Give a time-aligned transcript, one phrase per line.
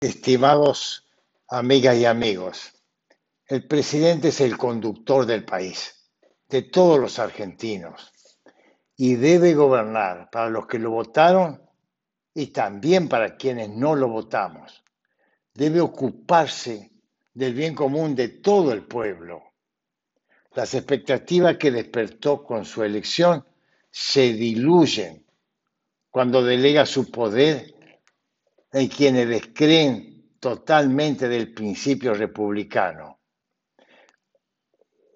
[0.00, 1.08] Estimados
[1.48, 2.72] amigas y amigos,
[3.48, 6.08] el presidente es el conductor del país,
[6.48, 8.12] de todos los argentinos,
[8.96, 11.60] y debe gobernar para los que lo votaron
[12.32, 14.84] y también para quienes no lo votamos.
[15.52, 16.92] Debe ocuparse
[17.34, 19.42] del bien común de todo el pueblo.
[20.54, 23.44] Las expectativas que despertó con su elección
[23.90, 25.26] se diluyen
[26.08, 27.74] cuando delega su poder
[28.72, 33.20] en quienes descreen totalmente del principio republicano.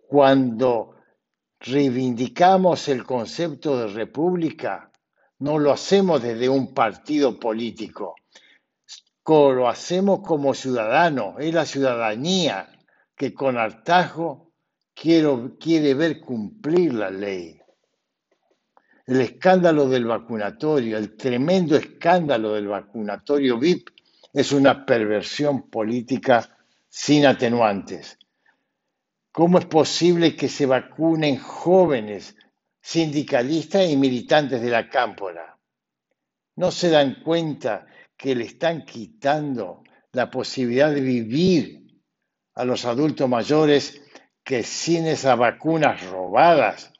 [0.08, 0.96] Cuando
[1.60, 4.90] reivindicamos el concepto de república,
[5.38, 8.14] no lo hacemos desde un partido político,
[9.24, 12.68] lo hacemos como ciudadano, es la ciudadanía
[13.14, 14.52] que con hartazgo
[14.94, 17.61] quiere ver cumplir la ley
[19.06, 23.88] el escándalo del vacunatorio, el tremendo escándalo del vacunatorio VIP,
[24.32, 26.56] es una perversión política
[26.88, 28.18] sin atenuantes.
[29.32, 32.36] ¿Cómo es posible que se vacunen jóvenes,
[32.80, 35.58] sindicalistas y militantes de la cámpora?
[36.56, 42.02] ¿No se dan cuenta que le están quitando la posibilidad de vivir
[42.54, 44.02] a los adultos mayores
[44.44, 46.92] que sin esas vacunas robadas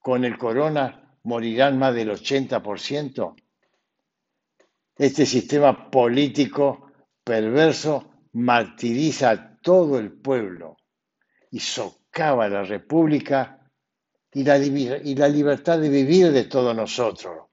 [0.00, 3.34] con el corona morirán más del 80%.
[4.96, 6.92] Este sistema político
[7.24, 10.76] perverso martiriza a todo el pueblo
[11.50, 13.70] y socava la república
[14.32, 17.48] y la, y la libertad de vivir de todos nosotros.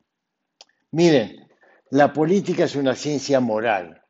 [0.92, 1.48] Miren,
[1.92, 4.02] la política es una ciencia moral,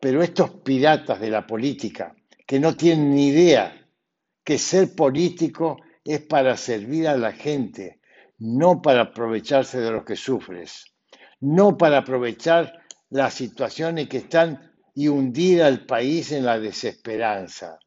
[0.00, 2.14] pero estos piratas de la política,
[2.46, 3.88] que no tienen ni idea
[4.44, 8.00] que ser político es para servir a la gente,
[8.42, 10.84] no para aprovecharse de lo que sufres,
[11.40, 17.78] no para aprovechar las situaciones que están y hundir al país en la desesperanza.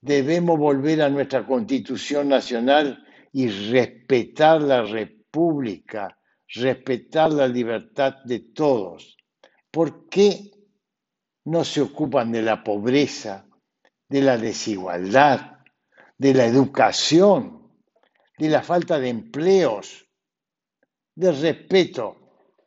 [0.00, 9.16] Debemos volver a nuestra constitución nacional y respetar la república, respetar la libertad de todos.
[9.70, 10.50] ¿Por qué
[11.44, 13.46] no se ocupan de la pobreza,
[14.08, 15.58] de la desigualdad,
[16.18, 17.59] de la educación?
[18.40, 20.08] De la falta de empleos,
[21.14, 22.16] de respeto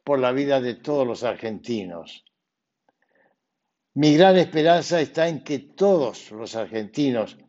[0.03, 2.23] por la vida de todos los argentinos.
[3.95, 7.39] Mi gran esperanza está en que todos los argentinos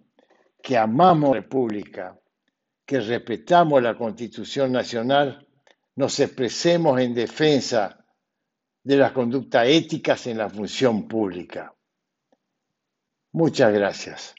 [0.63, 2.19] que amamos la República,
[2.87, 5.47] que respetamos la Constitución Nacional,
[5.97, 8.07] nos expresemos en defensa
[8.83, 11.75] de las conductas éticas en la función pública.
[13.33, 14.35] Muchas gracias.